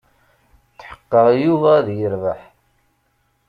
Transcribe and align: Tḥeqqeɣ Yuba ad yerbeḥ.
Tḥeqqeɣ 0.79 1.27
Yuba 1.43 1.69
ad 1.79 1.87
yerbeḥ. 1.97 2.41